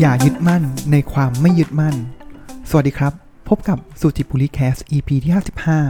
[0.00, 0.62] อย่ายึดมั่น
[0.92, 1.94] ในความไม่ยึดมั่น
[2.70, 3.12] สวัสดีครับ
[3.48, 5.32] พบกับสุจิปุริแคส EP ที่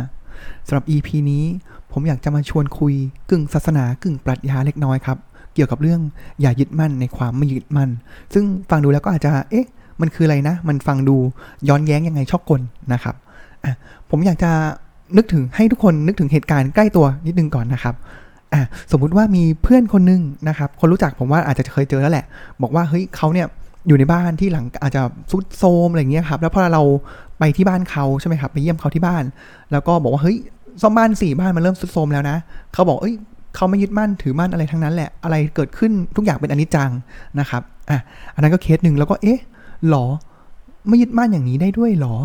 [0.03, 1.45] 55สำหรับ EP นี้
[1.93, 2.95] ผมอยากจะมาชวนคุย
[3.31, 5.19] กึ่งศาสนากึ่งปรัชญาเล็กน้อยครับ
[5.55, 6.01] เกี่ยวกับเรื่อง
[6.41, 7.91] อย่ายึดมั่นในความไม่ยึดมั่น
[8.35, 9.67] ซึ่งฟังดูแล้วก็อาจจะ เอ๊ะ
[10.01, 11.17] มันคืออะไรนะ มันฟังดู
[11.69, 12.61] ย้อนแย้งยังไงชอบกล
[12.93, 13.15] นะครับ
[13.65, 13.73] อะ
[14.11, 14.51] ผมอยากจะ
[15.17, 17.95] นึกถึงให้ทุกคนนึกถึงเหตุการณ์ใกล้ตัวนิดนึงก่อนนะครับ
[18.53, 18.61] อะ
[18.93, 22.25] สมมุติว่ามีเพื่อนคนหนึงนะครับ คนรู้จักผมว่าอาจจะเคยเจอแล้วแหละ
[22.63, 23.49] บอกว่าเฮ้ยเขาเนี่ย
[23.87, 26.83] อยู่ในบ้านที่หลังอาจจะซุดโซมอะไรเงี้ยครับ แล้วพอเรา
[27.39, 29.25] ไปที่บ้านเขาใช่ไหมครับ ไปเยี่ยมเขาที่บ้าน
[29.73, 30.39] แล้วก็บอกว่าเฮ้ย
[30.83, 32.37] ซ่อมบ้านสี่บ้านมันเริ่มซุดโซมแล้วนะ
[32.73, 33.17] เขาบอกเอ้ย
[33.55, 36.91] เขาไม่ยึดมั่นถือมั่นอะไรทั้งนั้นแหละ อะไรเกิดขึ้นทุกอย่างเป็นอนิจจัง
[37.41, 37.99] นะครับ อะ
[38.35, 39.41] อันนั้นก็เคสหนึ่งแล้วก็เอ๊ะ
[39.89, 40.05] หรอ
[40.89, 42.17] ไม่ยึดมั่นอย่างนี้ได้ด้วยหรอ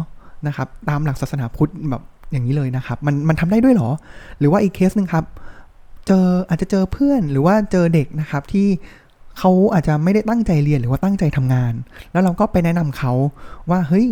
[0.48, 3.89] นะครับ ตามหลักศาสนาพุทธแบบอย่างนี้เลยนะครับ มันมันทำได้ด้วยหรอ
[4.39, 5.26] หรือว่าอีกเคสหนึ่งครับ
[6.08, 8.67] เจออาจจะเจอเพื่อนหรือว่าเจอเด็กนะครับที่
[9.40, 11.73] เขาอาจจะไม่ได้ตั้งใจเรียนหรือว่าตั้งใจทำงาน
[12.12, 13.12] แล้วเราก็ไปแนะนำเขา
[13.70, 14.08] ว่าเฮ้ย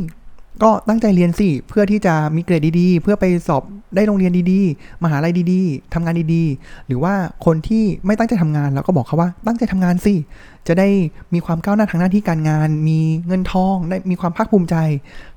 [0.63, 3.63] ก็ตั้งใจเรียนสิเพื่อที่จะมีเกรดดีๆ เพื่อไปสอบ
[3.95, 7.13] ได้โรงเรียนดีๆ มหาลัยดีๆทำงานดีๆ หรือว่า
[7.45, 10.13] คนที่ไม่ตั้งใจทำงานเราก็บอกเขาว่าตั้งใจทำงานสิ
[10.67, 10.87] จะได้
[11.33, 14.75] มีความก้าวหน้าทางหน้าที่การงาน มีเงินทองได้มีความภาคภูมิใจ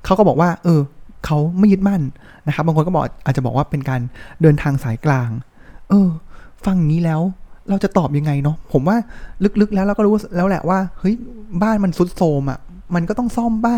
[0.05, 0.81] เขาก็บอกว่า เออ
[1.25, 2.01] เขาไม่ยึดมั่น
[2.47, 4.01] นะครับ บางคนก็บอกอาจจะบอกว่าเป็นการ
[4.41, 5.29] เดินทางสายกลาง
[5.89, 6.09] เออ
[6.65, 7.21] ฟังนี้แล้ว
[7.71, 8.97] เราจะตอบยังไงเนาะผมว่า
[9.61, 11.15] ลึกๆแล้วเราก็รู้แล้วแหละว่าเฮ้ย
[11.63, 12.59] บ้านมันซุดโทมอะ่ะ
[12.95, 13.75] มันก็ต้องซ่อมป่ะ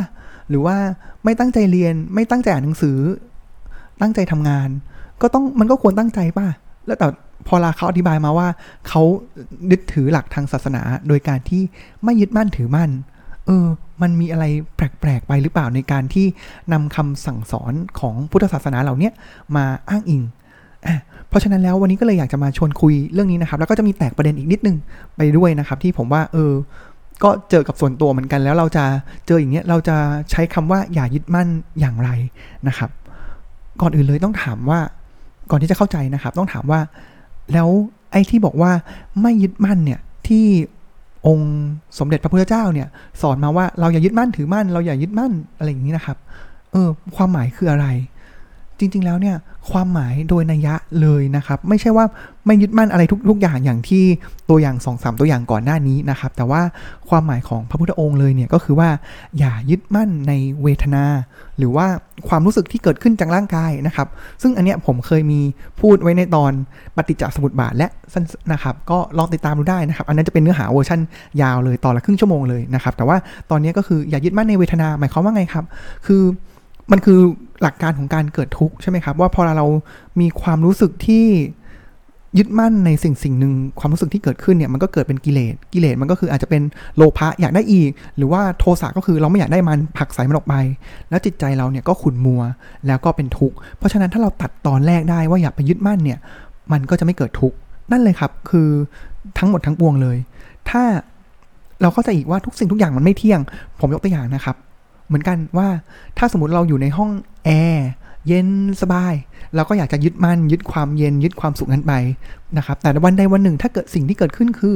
[0.50, 0.78] หรือว่า
[1.24, 2.98] ไม่ตั้งใจเรียนไม่ตั้งใจอ่านหนังสือ
[4.02, 4.70] ตั้งใจทำงาน
[5.22, 6.48] ก็ต้องมันก็ควรตั้งใจป่ะ
[6.88, 7.08] แล้วแต่
[7.48, 8.48] พอลาเขาอธิบายมาว่า
[8.88, 9.02] เขา
[9.72, 11.62] ยึดถือหลักทางศาสนา โดยการที่
[12.04, 12.90] ไม่ยึดมั่นถือมั่น
[13.46, 13.66] เออ
[14.02, 16.26] มันมีอะไรแปลกๆไปหรือเปล่าในการที่
[16.74, 19.10] นำคำสั่งสอนของพุทธศาสนาเหล่านี้
[19.56, 20.22] มาอ้างอิง
[21.30, 24.78] เพราะฉะนั้นแล้ววันนี้ก็เลยอยากจะมาชวนคุยเรื่องนี้นะครับ แล้วก็จะมีแตกประเด็นอีกนิดนึง
[25.18, 26.52] ไปด้วยนะครับ ที่ผมว่าเออ
[27.24, 28.84] ก็เจอกับส่วนตัวเหมือนกัน แล้วเราจะ
[29.28, 29.96] เจออย่างเงี้ยเราจะ
[30.32, 31.48] ใช้คำว่าอย่ายึดมั่น
[31.80, 32.10] อย่างไร
[32.68, 32.90] นะครับ
[33.82, 34.80] ก่อนอื่นเลยต้องถามว่า
[35.52, 36.80] ก่อนที่จะเข้าใจนะครับ ต้องถามว่า
[37.54, 37.70] แล้ว
[38.12, 38.72] ไอ้ที่บอกว่า
[39.22, 40.46] ไม่ยึดมั่นเนี่ยที่
[41.28, 41.52] องค์
[42.00, 42.88] สมเด็จพระพุทธเจ้าเนี่ย
[43.22, 46.18] สอนมาว่าเราอย่ายึดมั่นถือมั่น เราอย่ายึดมั่นอะไรอย่างนี้นะครับ
[46.72, 47.88] เออ ความหมายคืออะไร
[48.84, 49.36] จริง ๆ แล้วเนี่ย
[49.72, 52.06] ความหมายโดยนัยยะเลยนะครับ ไม่ใช่ว่า
[52.46, 54.04] ไม่ยึดมั่นอะไรทุกทุกอย่างอย่างที่
[54.50, 56.62] ตัวอย่างสองสามตัวอย่างก่อนหน้านี้นะครับ แต่ว่า
[57.10, 58.90] ความหมายของพระพุทธองค์เลยเนี่ยก็คือว่า
[59.40, 60.34] อย่ายึดมั่นใน
[60.64, 61.06] เวทนา
[61.58, 61.88] หรือว่า
[62.28, 64.08] ความรู้สึกที่เกิดขึ้นจากร่างกายนะครับ
[64.42, 65.40] ซึ่งอันเนี้ยผมเคยมี
[65.82, 66.52] พูดไว้ในตอน
[66.96, 68.24] ปฏิจจสมุปบาทและสั้น
[68.54, 71.00] นะครับก็ลองติดตามดูได้นะครับ อันนั้นจะเป็นเนื้อหาเวอร์ชัน
[71.42, 73.18] ยาวเลยตอนละครึ่งชั่วโมงเลยนะครับแต่ว่า
[73.52, 75.66] ตอนนี้ก็คืออย่ายึดมั่นในเวทนาหมายความว่าไงครับ
[76.06, 76.24] คือ
[76.92, 77.20] มันคือ
[77.62, 79.68] หลักการของการเกิดทุกข์ใช่ไหมครับ ว่าพอเรา
[80.20, 81.26] มีความรู้สึกที่
[82.38, 86.62] ยึดมั่นในสิ่งสิ่งหนึ่งความรู้สึกที่เกิดขึ้นเนี่ยมันก็เกิดเป็นกิเลสกิเลสมันก็คืออาจจะเป็น
[86.96, 90.56] โลภะอยากได้อีก หรือว่าโทสะก็คือเราไม่อยากได้มันผลักใส่มันออกไป
[91.10, 92.42] แล้วจิตใจเราเนี่ยก็ขุ่นมัว
[92.88, 96.20] แล้วก็เป็นทุกข์เพราะฉะนั้นถ้าเราตัดตอนแรกได้ว่าอย่าไปยึดมั่นเนี่ย
[96.72, 97.58] มันก็จะไม่เกิดทุกข์
[97.92, 98.70] นั่นเลยครับ คือ
[99.38, 100.18] ทั้งหมดทั้งปวงเลย
[100.70, 100.84] ถ้า
[101.82, 103.40] เราเข้าใจอีกว่าทุกสิ่งทุกอย่างมันไม่เที่ยง
[103.80, 104.56] ผมยกตัวอย่างนะครับ
[105.08, 105.68] เหมือนกันว่า
[106.18, 107.12] ถ้าสมมติเราอยู่ในห้อง
[107.46, 107.88] แอร์
[108.28, 108.48] เย็น
[108.82, 109.14] สบาย
[109.56, 111.94] เราก็อยากจะยึดมั่นยึดความเย็นยึดความสุขนั้นไป
[112.58, 114.76] นะครับ แต่วันใดวันหนึ่งถ้าเกิดสิ่งที่เกิดขึ้นคือ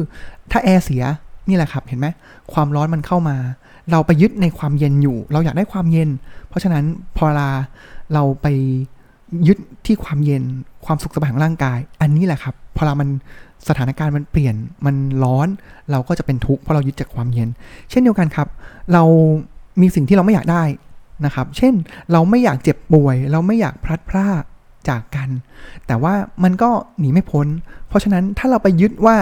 [0.51, 1.03] ถ้าแอร์เสีย
[1.49, 2.07] นี่แหละครับเห็นไหม
[2.53, 3.37] ความร้อนมันเข้ามา
[3.91, 6.09] เราไปยึดในความเย็นอยู่ เราอยากได้ความเย็น
[6.49, 6.85] เพราะฉะนั้น
[7.17, 7.49] พอเวลา
[8.13, 8.47] เราไป
[9.47, 10.43] ยึดที่ความเย็น
[10.85, 13.09] ความสุขสบายของร่างกาย อันนี้แหละครับพอเรามัน
[13.69, 14.55] สถานการณ์มันเปลี่ยน
[14.85, 15.47] มันร้อน
[15.91, 17.49] เราก็จะเป็นทุกข์เพราะเรายึดจากความเย็น
[17.89, 18.47] เช่นเดียวกันครับ
[18.93, 19.03] เรา
[19.81, 20.63] มีสิ่งที่เราไม่อยากได้
[21.25, 21.73] นะครับ เช่น
[22.11, 24.43] เราไม่อยากเจ็บป่วย เราไม่อยากพลัดพราก
[24.89, 25.29] จากกัน
[25.87, 27.47] แต่ว่ามันก็หนีไม่พ้น
[27.87, 29.15] เพราะฉะนั้นถ้าเราไปยึดว่า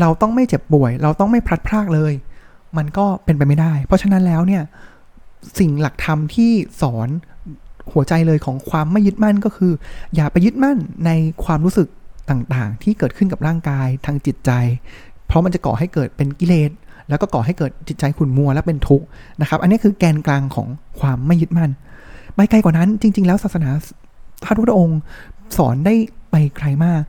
[0.00, 2.12] เราต้องไม่เจ็บป่วย เราต้องไม่พลัดพรากเลย
[2.76, 4.62] มันก็เป็นไปไม่ได้ เพราะฉะนั้นแล้วเนี่ย
[5.58, 7.08] สิ่งหลักธรรมที่สอน
[7.92, 9.72] หัวใจเลยของความไม่ยึดมั่นก็คือ
[10.14, 11.10] อย่าไปยึดมั่นใน
[11.44, 11.88] ความรู้สึก
[12.30, 14.50] ต่างๆ ที่เกิดขึ้นกับร่างกายทางจิตใจ
[15.26, 16.70] เพราะมันจะก่อให้เกิดเป็นกิเลส
[17.10, 19.06] แล้วก็ก่อให้เกิดจิตใจขุ่นมัวและเป็นทุกข์
[19.40, 20.68] นะครับ อันนี้คือแกนกลางของ
[21.00, 21.70] ความไม่ยึดมั่น
[22.34, 23.70] ไปไกลกว่านั้นจริง ๆ แล้วศาสนา
[24.44, 25.00] พระพุทธองค์
[25.56, 25.94] สอนได้
[26.30, 27.00] ไปไกลมาก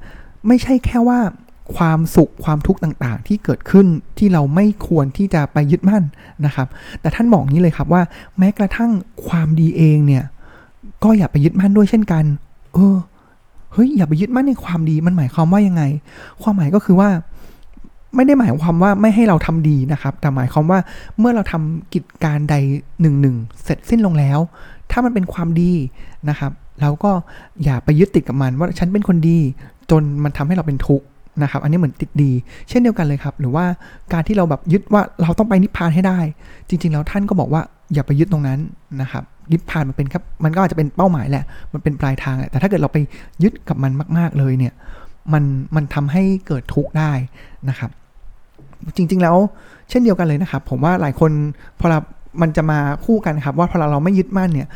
[0.48, 1.20] ไม่ใช่แค่ว่า
[1.76, 3.88] ความสุขความทุกข์ต่างๆ ที่เกิดขึ้น
[4.18, 6.04] ที่เราไม่ควรที่จะไปยึดมั่น
[6.46, 6.68] นะครับ
[7.02, 8.02] แต่ท่านบอกนี้เลยครับว่า
[8.38, 8.92] แม้กระทั่ง
[9.28, 10.24] ความดีเองเนี่ย
[11.04, 12.24] ก็อย่าไปยึดมั่นด้วยเช่นกัน
[12.74, 12.98] เออ
[13.74, 15.84] เฮ้ยอย่าไปยึดมั่นในความดีมันหมายความว่ายังไง
[16.42, 17.10] ความหมายก็คือว่า
[18.16, 20.80] ไม่ได้หมายความว่าไม่ให้เราทำดีนะครับ แต่หมายความว่า
[21.20, 22.56] เมื่อเราทำกิจการใด
[23.02, 24.40] หนึ่งหนึ่งเสร็จสิ้นลงแล้ว
[24.92, 25.72] ถ้ามันเป็นความดี
[26.30, 27.12] นะครับเราก็
[27.64, 29.40] อย่าไปยึดติดกับมันว่าฉันเป็นคนดี
[29.92, 31.06] จนมันทำให้เราเป็นทุกข์
[31.42, 32.32] นะครับ อันนี้เหมือนติดดี
[32.70, 33.66] เช่นเดียวกันเลยครับ หรือว่า
[34.14, 36.20] การที่เราแบบยึดว่าเราต้องไปนิพพานให้ได้
[36.70, 37.62] จริง ๆ แล้วท่านก็บอกว่า
[37.94, 38.60] อย่าไปยึดตรงนั้น
[39.02, 42.98] นะครับนิพพานมันเป็นครับมันก็อาจจะเป็นเป้าหมายแหละมันเป็นปลายทางแหละแต่ถ้าเกิดเราไป
[43.44, 44.74] ยึดกับมันมาก ๆเลยเนี่ย
[45.34, 45.44] มัน
[45.76, 47.12] มันทำให้เกิดทุกข์ได้
[47.70, 47.92] นะครับ
[48.96, 49.38] จริง ๆ แล้ว
[49.90, 51.32] เช่นเดียวกันเลยนะครับ ผมว่าหลายคน
[51.80, 52.00] พอเรา
[52.42, 54.68] มันจะมาคู่กันครับ ว่าพอเราไม่ยึดมั่นเนี่ย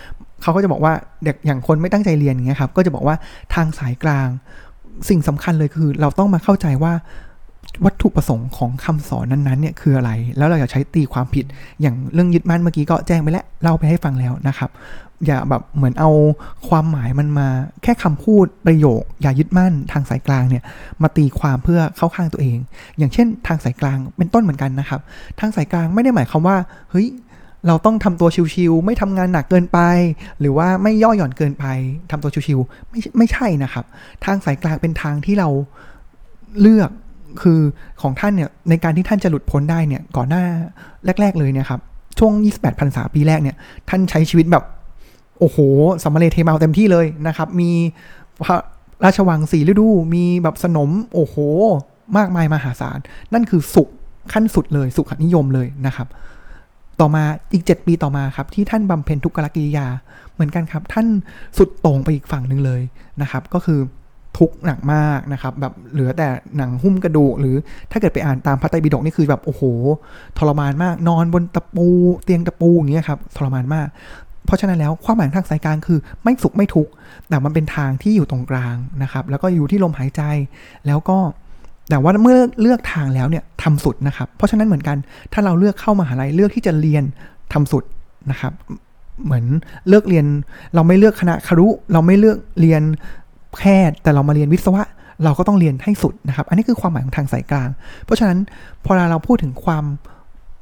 [0.41, 0.93] เขาก็จะบอกว่า
[1.23, 3.15] เด็กอย่างคนไม่ตั้งใจเรียนอย่างเงี้ยครับ ก็จะบอกว่า
[3.53, 4.27] ทางสายกลาง
[5.09, 6.93] สิ่งสำคัญเลยคือ เราต้องมาเข้าใจว่า
[7.85, 11.45] วัตถุประสงค์ของคำสอนนั้นๆเนี่ยคืออะไร แล้วเราอย่าใช้ตีความผิด
[11.81, 14.69] อย่างเรื่องยึดมั่นเมื่อกี้ก็แจ้งไปแล้วเล่าไปให้ฟังแล้วนะครับ
[15.25, 16.11] อย่าแบบเหมือนเอา
[16.67, 17.47] ความหมายมันมา
[17.83, 20.63] แค่คำพูดประโยค อย่ายึดมั่นทางสายกลางเนี่ย
[21.01, 22.57] มาตีความเพื่อเข้าข้างตัวเอง
[22.97, 25.01] อย่างเช่น ทางสายกลางเป็นต้นเหมือนกันนะครับ
[25.39, 26.57] ทางสายกลางไม่ได้หมายความว่า
[26.91, 27.07] เฮ้ย
[27.67, 29.79] เราต้องทำตัวชิวๆไม่ทำงานหนักเกินไป
[30.39, 31.65] หรือว่าไม่ย่อหย่อนเกินไป
[32.11, 33.85] ทำตัวชิวๆไม่ไม่ใช่นะครับ
[34.25, 35.49] ทางสายกลางเป็นทางที่เรา
[36.61, 36.89] เลือก
[37.41, 37.59] คือ
[38.01, 40.43] ของท่านเนี่ยในการที่ท่านจะหลุดพ้นได้เนี่ยก่อนหน้า
[41.21, 41.81] แรก ๆ เลยเนี่ยครับ
[42.19, 43.55] ช่วง 28พรรษาปีแรกเนี่ย
[43.89, 44.63] ท่านใช้ชีวิตแบบ
[45.39, 45.57] โอ้โห
[46.03, 47.71] สมเลเทมาเต็มที่เลยนะครับ มี
[48.43, 48.55] พระ
[49.03, 51.35] ราชวังสีฤดู มีแบบสนม โอ้โห
[52.17, 52.99] มากมายมหาศาล
[53.33, 53.89] นั่นคือสุข
[54.33, 56.07] ขั้นสุดเลย สุขนิยมเลยนะครับ
[56.99, 57.23] ต่อมา
[57.53, 59.87] อีก 7 ปีต่อมาครับ ที่ท่านบำเพ็ญทุกขกิริยา
[60.33, 61.07] เหมือนกันครับ ท่าน
[61.57, 62.81] สุดตรงไปอีกฝั่งหนึ่งเลย
[63.21, 63.79] นะครับ ก็คือ
[64.37, 66.27] ทุกหนักมากนะครับ แบบเหลือแต่
[66.57, 67.55] หนังหุ้มกระดูก หรือ
[67.91, 69.63] ถ้าเกิดไปอ่านตามพระไตรปิฎกนี่คือแบบโอ้โห
[70.37, 71.87] ทรมานมาก นอนบนตะปู
[72.23, 73.87] เตียงตะปูอย่างเงี้ยครับทรมานมาก
[74.45, 76.91] เพราะฉะนั้นแล้วความหมายทางสายกลางคือไม่สุขไม่ทุกข์
[77.29, 80.21] แต่มันเป็นทางที่อยู่ตรงกลางนะครับ แล้วก็อยู่ที่ลมหายใจ
[80.87, 81.17] แล้วก็
[81.89, 84.97] แต่ว่าเมื่อเลือกทางแล้วเนี่ยทำสุดนะครับ เพราะฉะนั้นเหมือนกัน
[85.33, 87.03] ถ้าเราเลือกเข้ามาหาลัยเลือกที่จะเรียน
[87.53, 87.83] ทำสุด
[88.31, 88.53] นะครับ
[89.25, 89.45] เหมือน
[89.87, 90.25] เลือกเรียน
[90.75, 92.81] เราไม่เลือกคณะครุเราไม่เลือกเรียน
[93.55, 94.83] แพทย์แต่เรามาเรียนวิศวะ
[95.23, 97.69] เราก็ต้องเรียนให้สุดนะครับ อันนี้คือความหมายของทางสายกลาง
[98.05, 98.39] เพราะฉะนั้น
[98.85, 99.85] พอเราพูดถึงความ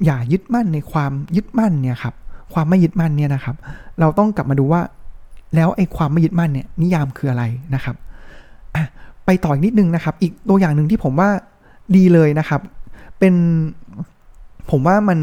[0.05, 2.13] อย่ายึดมั่นในความยึดมั่นเนี่ยครับ
[2.53, 3.55] ความไม่ยึดมั่นเนี่ยนะครับ
[3.99, 4.81] เราต้องกลับมาดูว่า
[5.55, 7.43] แล้วไอ้ความไม่ยึดมั่นเนี่ยนิยามคืออะไร
[7.75, 7.95] นะครับ
[9.25, 11.29] ไปต่ออีกนิดนึงนะครับ อีกตัวอย่างหนึ่งที่ผมว่า
[11.95, 12.61] ดีเลยนะครับ
[13.19, 13.33] เป็น
[14.71, 15.19] ผมว่ามัน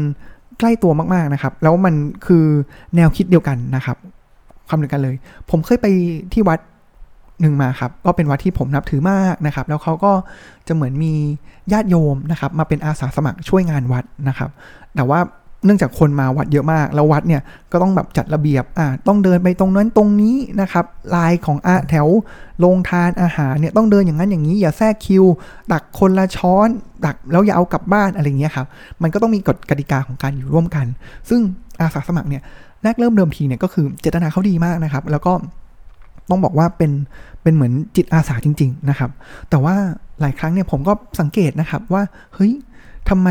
[0.59, 1.93] ใกล้ตัวมากๆนะครับ แล้วมัน
[2.25, 2.45] คือ
[2.95, 3.97] แนวคิดเดียวกันนะครับ
[4.67, 5.15] ความเดียวกันเลย
[5.49, 5.87] ผมเคยไป
[6.33, 6.59] ที่วัด
[7.41, 10.11] หนึ่งมาครับก็เป็นวัดที่ผมนับถือมากนะครับ แล้วเขาก็
[10.67, 11.13] จะเหมือนมี
[11.71, 14.49] ญาติโยมนะครับ มาเป็นอาสาสมัครช่วยงานวัดนะครับ
[14.95, 15.19] แต่ว่า
[15.65, 17.41] เนื่องจากคนมาวัดเยอะมาก แล้ววัดเนี่ย
[17.71, 20.85] ก็ต้องแบบจัดระเบียบอ่าต้องเดินไปตรงนั้นตรงนี้นะครับ
[21.15, 22.07] ลายของอาแถว
[22.59, 25.23] โรงทานอาหารเนี่ยต้องเดินอย่างนั้นอย่างนี้อย่าแทรกคิว
[25.71, 26.69] ตักคนละช้อน
[27.05, 28.67] ตักแล้วอย่าเอากลับบ้านอะไรเงี้ยครับ
[29.01, 30.85] มันก็ต้องมีกฎกติกาของการอยู่ร่วมกัน
[31.29, 31.41] ซึ่ง
[31.81, 32.41] อาสาสมัครเนี่ย
[32.83, 35.33] แรกเริ่มเดิมทีเนี่ยก็คือเจตนาเขาดีมากนะครับ แล้วก็
[36.29, 36.91] ต้องบอกว่าเป็น
[37.43, 39.09] เป็นเหมือนจิตอาสาจริง ๆนะครับ
[39.49, 39.75] แต่ว่า
[40.21, 42.03] หลายครั้งเนี่ยผมก็สังเกตนะครับว่า
[42.35, 42.51] เฮ้ย
[43.09, 43.29] ทำไม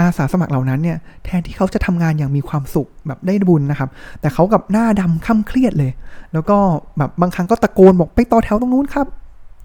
[0.00, 3.88] อาสาสมัครเหล่านั้นเนี่ยแทนที่เขาจะทำงานอย่างมีความสุขแบบได้บุญนะครับ
[4.20, 5.92] แต่เขากับหน้าดำค่ำเครียดเลย
[6.32, 6.56] แล้วก็
[6.98, 9.06] แบบบางครั้งก็ตะโกนบอกไปต่อแถวตรงนู้นครับ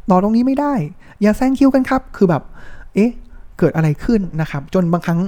[0.10, 0.74] ต่อตรงนี้ไม่ได้
[1.22, 2.44] อย่าแซงคิวกันครับ คือแบบ
[2.96, 3.12] เอ๊ะ
[3.60, 5.20] เกิดอะไรขึ้นนะครับ จนบางครั้ง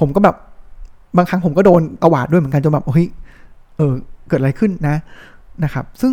[0.00, 0.36] ผมก็แบบ
[1.16, 3.06] บางครั้งผมก็โดนตวาดด้วยเหมือนกันจนแบบเฮ้ย
[3.76, 3.92] เออ
[4.28, 4.96] เกิดอะไรขึ้นนะ
[5.64, 6.12] นะครับ ซึ่ง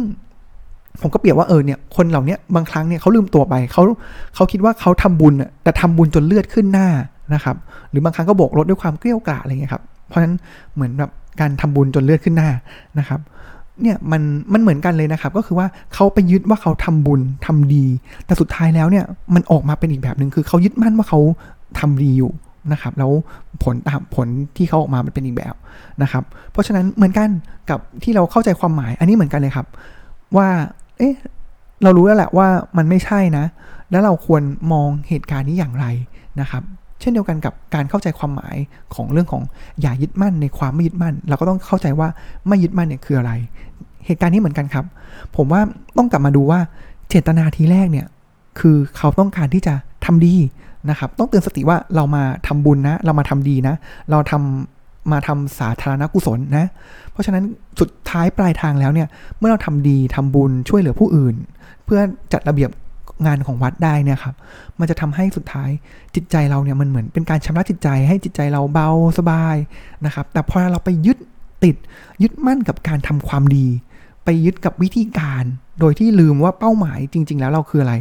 [1.01, 3.83] ผมก็เปรียบว่าเออเนี่ยคนเหล่านี้บางครั้งเนี่ยเขาลืมตัวไปเขา
[4.35, 6.87] เขาคิดว่าเขาทำบุญแต่ทำบุญจนเลือดขึ้นหน้า
[7.33, 7.55] นะครับ
[7.89, 10.35] หรือบางครั้งก็โบกรถด้วยความเกลี้ยกล่ออะไรเงี้ยครับเพราะฉะนั้น
[10.75, 12.49] เหมือนแบบการทำบุญจนเลือดขึ้นหน้า
[12.99, 13.19] นะครับ
[13.81, 14.21] เนี่ยมัน
[14.53, 17.85] มันเหมือนกันเลยนะครับ ก็คือว่าเขาไปยึดว่าเขาทำบุญทำดี
[18.25, 19.05] แต่สุดท้ายแล้วเนี่ย
[19.35, 21.19] มันออกมาเป็นอีกแบบหนึ่งคือเขายึดมั่นว่าเขา
[21.79, 22.31] ทำดีอยู่
[22.71, 23.11] นะครับแล้ว
[23.63, 24.27] ผลตามผล
[24.57, 25.55] ที่เขาออกมามันเป็นอีกแบบ
[26.01, 27.29] นะครับ เพราะฉะนั้นเหมือนกัน
[27.69, 29.67] กับที่เราเข้าใจความหมาย อันนี้เหมือนกันเลยครับ
[30.37, 30.47] ว่า
[30.97, 31.13] เอ๊ะ
[31.83, 33.45] เรารู้แล้วแหละว่ามันไม่ใช่นะ
[33.91, 34.41] แล้วเราควร
[34.73, 35.85] มองเหตุการณ์นี้อย่างไร
[36.41, 36.63] นะครับ
[36.99, 38.55] เช่นเดียวกันกับการเข้าใจความหมาย
[38.95, 39.43] ของเรื่องของ
[39.81, 42.07] อย่ายึดมั่นในความไม่ยึดมั่น เราก็ต้องเข้าใจว่า
[42.47, 43.31] ไม่ยึดมั่นเนี่ยคืออะไร
[44.05, 44.85] เหตุการณ์นี้เหมือนกันครับ
[45.35, 45.61] ผมว่า
[45.97, 46.59] ต้องกลับมาดูว่า
[47.09, 48.07] เจตนาทีแรกเนี่ย
[48.59, 49.73] คือเขาต้องการที่จะ
[50.05, 50.35] ทำดี
[50.89, 53.75] นะครับ ต้องเตือนสติว่าเรามาทำบุญนะ เรามาทำดีนะ
[54.11, 56.65] เราทำมาทำสาธารณกุศลนะ
[57.11, 57.43] เพราะฉะนั้น
[57.79, 59.07] สุดท้ายปลายทางแล้วเนี่ย
[59.39, 61.35] เมื่อเราทำดีทำบุญช่วยเหลือผู้อื่น
[61.85, 61.99] เพื่อ
[62.33, 62.69] จัดระเบียบ
[63.25, 64.35] งานของวัดได้เนี่ยครับ
[64.79, 65.69] มันจะทำให้สุดท้าย
[66.15, 69.55] จิตใจเราเนี่ยมันเหมือนเป็นการชำระจิตใจ ให้จิตใจเราเบาสบาย
[70.05, 71.17] นะครับ แต่พอเราไปยึด
[71.63, 71.75] ติด
[72.23, 73.67] ยึดมั่นกับการทำความดี
[74.25, 75.43] ไปยึดกับวิธีการ
[75.79, 77.95] โดยที่ลืมว่าเป้าหมายจริง ๆ แล้วเราคืออะไร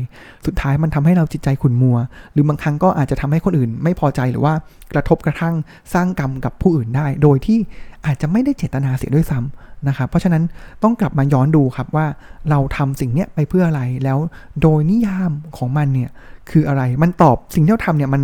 [0.46, 1.96] สุดท้ายมันทำให้เราจิตใจขุ่นมัว
[2.32, 4.54] หรือบางครั้งก็อาจจะทำให้คนอื่น ไม่พอใจหรือว่า
[4.92, 5.54] กระทบกระทั่ง
[5.94, 7.58] สร้างกรรมกับผู้อื่นได้ โดยที่
[8.06, 10.42] อาจจะไม่ได้เจตนาเสียด้วยซ้ำนะครับ เพราะฉะนั้น
[10.82, 12.06] ต้องกลับมาย้อนดูครับว่า
[12.50, 14.18] เราทำสิ่งเนี้ยไปเพื่ออะไร แล้ว
[14.62, 16.10] โดยนิยามของมันเนี่ย
[16.50, 18.22] คืออะไร มันตอบสิ่งที่เราทำเนี่ยมัน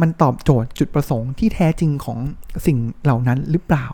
[0.00, 2.18] มันตอบโจทย์จุดประสงค์ที่แท้จริงของ
[2.66, 3.86] สิ่งเหล่านั้นหรือเปล่า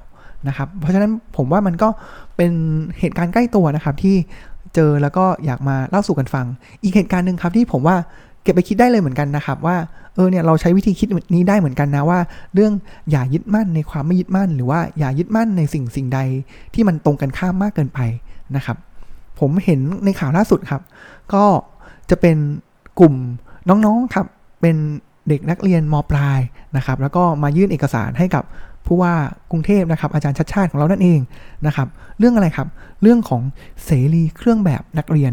[0.48, 1.88] นะครับ เพราะฉะนั้นผมว่ามันก็
[2.36, 2.52] เป็น
[2.98, 4.16] เหตุการณ์ใกล้ตัวนะครับที่
[4.74, 6.46] เจอแล้วก็อยากมาเล่าสู่กันฟัง
[6.82, 7.96] อีกเหตุการณ์หนึ่งครับที่ผมว่า
[8.42, 9.76] เก็บไปคิดได้เลยเหมือนกันนะครับว่า
[10.14, 12.18] เออเนี่ยเราใช้วิธีคิดนี้ได้เหมือนกันนะว่า
[12.54, 12.72] เรื่อง
[13.10, 16.20] อย่ายึดมั่นในความไม่ยึดมั่น หรือว่าอย่ายึดมั่นในสิ่งสิ่งใด
[16.74, 18.00] ที่มันตรงกันข้ามมากเกินไป
[18.56, 18.76] นะครับ
[19.40, 20.82] ผมเห็นในข่าวล่าสุดครับ
[21.34, 21.44] ก็
[22.10, 22.36] จะเป็น
[23.00, 23.14] กลุ่ม
[23.68, 24.26] น้องๆครับ
[24.60, 24.76] เป็น
[25.28, 26.40] เด็กนักเรียนมปลาย
[26.76, 28.44] นะครับ แล้วก็มายื่นเอกสารให้กับ
[28.86, 29.12] ผู้ว่า
[29.50, 31.20] กรุงเทพนะครับ อาจารย์ชัดชาติของเรานั่นเอง
[31.66, 31.88] นะครับ
[32.18, 32.68] เรื่องอะไรครับ
[33.02, 33.42] เรื่องของ
[33.84, 35.32] เสรีเครื่องแบบนักเรียน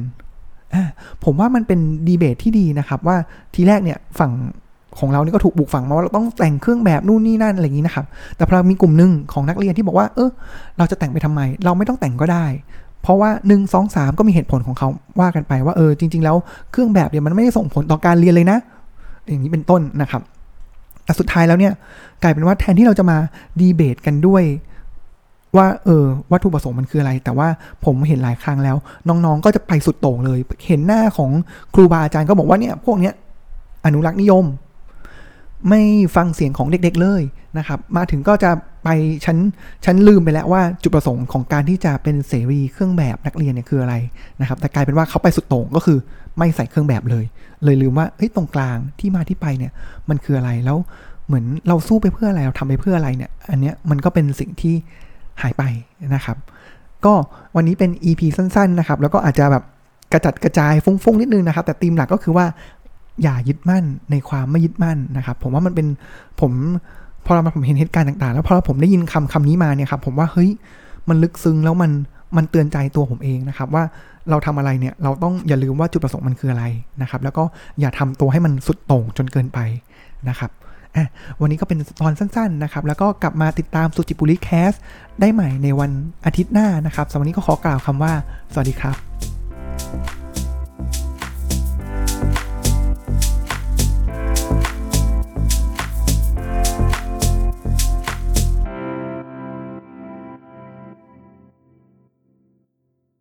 [1.24, 3.17] ผมว่ามันเป็นดีเบตที่ดีนะครับ ว่า
[3.53, 4.31] ทีแรกเนี่ยฝั่ง
[5.00, 8.05] ของเรานี่ก็ถูกบุกฝังมาว่าเราต้องแต่งเครื่องแบบนู่นนี่นั่นอะไรอย่างนี้นะครับ
[8.38, 10.29] แต่พอมีกลุ่มหนึ่งของนักเรียนที่บอกว่า เออ
[10.77, 12.45] เราจะแต่งไปทำไม เราไม่ต้องแต่งก็ได้
[13.01, 14.88] เพราะว่า 1 2 3 ก็มีเหตุผลของเขา
[15.19, 16.36] ว่ากันไปว่าเออจริง ๆ แล้ว
[16.72, 18.57] เครื่องแบบเนี่ยมันไม่ได้ส่งผลต่อการเรียนเลยนะ
[19.27, 20.22] อย่างนี้เป็นต้นนะครับ
[21.05, 21.74] แต่สุดท้ายแล้วเนี่ย
[22.24, 23.17] กลายเป็นว่าแทนที่เราจะมา
[23.60, 24.43] ดีเบตกันด้วย
[25.57, 27.48] ว่าเออวัตถุประสงค์มันคืออะไร แต่ว่า
[27.86, 31.31] ผมเห็นหลายครั้งแล้ว น้องๆก็จะไปสุดโต่งเลย เห็นหน้าของ
[31.74, 33.13] ครูบาอาจารย์ก็บอกว่าเนี่ยพวกเนี้ย
[33.86, 34.45] อนุรักษ์นิยม
[35.69, 35.81] ไม่
[36.15, 37.22] ฟังเสียงของเด็กๆเลย
[37.57, 38.51] นะครับ มาถึงก็จะ
[38.84, 38.90] ไป
[39.25, 39.38] ฉัน
[39.86, 43.96] ฉันลืมไปแล้วว่าจุดประสงค์ของการที่จะเป็นเสรีเครื่องแบบนักเรียนเนี่ยคืออะไร
[44.42, 45.98] นะครับ แต่กลายเป็นว่าเขาไปสุดโต่งก็คือ
[46.38, 47.25] ไม่ใส่เครื่องแบบเลย
[47.63, 49.72] เลยลืมว่าเฮ้ยตรงกลางที่มาที่ไปเนี่ย
[50.10, 50.78] มันคืออะไรแล้ว
[51.28, 54.75] เหมือนเราสู้ไปเพื่ออะไรเราทำไปเพื่ออะไรเนี่ย อันเนี้ยมันก็เป็นสิ่งที่
[55.42, 55.63] หายไป
[56.16, 56.38] นะครับ
[57.06, 57.13] ก็
[57.56, 59.63] วันนี้เป็น EP สั้นๆนะครับ แล้วก็อาจจะแบบ
[60.13, 62.46] กระจัดกระจายฟุ้งๆนิดนึงนะครับ แต่ธีมหลักก็คือว่า
[63.24, 65.88] อย่ายึดมั่นในความไม่ยึดมั่นนะครับ ผมว่ามันเป็น
[66.42, 66.52] ผม
[67.25, 70.50] พอเราผมเห็นเหตุการณ์ต่างๆ แล้วพอผมได้ยินคำคำนี้มาเนี่ยครับผมว่าเฮ้ย
[71.10, 71.92] มันลึกซึ้งแล้วมัน
[72.38, 73.84] มันเตือนใจตัวผมเองนะครับ ว่า
[74.30, 76.65] เราทำอะไรเนี่ยเราต้องอย่าลืมว่าจุดประสงค์มันคืออะไร
[77.01, 77.44] นะครับ แล้วก็
[77.80, 79.60] อย่าทำตัวให้มันสุดโต่งจนเกินไป
[80.30, 80.51] นะครับ
[80.96, 81.08] อะ
[81.42, 84.72] วันนี้ก็เป็นตอนสั้นๆนะครับ แล้วก็กลับมาติดตามสุจิบุรีแคส
[85.20, 85.92] ได้ใหม่ในวัน
[86.25, 88.13] อาทิตย์หน้านะครับสำหรับวันนี้ก็ขอกล่าวคำว่า
[88.53, 90.23] สวัสดีครับ